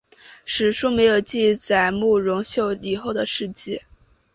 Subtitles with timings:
[0.45, 3.83] 史书没有记载慕容秀以后的事迹。